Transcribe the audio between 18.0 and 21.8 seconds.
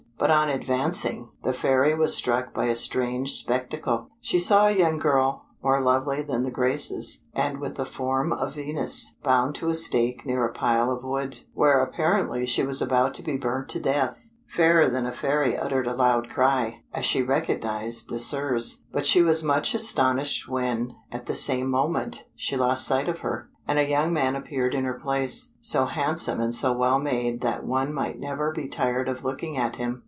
Désirs; but she was much astonished when, at the same